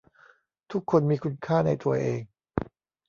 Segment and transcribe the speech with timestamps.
[0.71, 2.21] ทุกคนมีคุณค่าในตัวเอง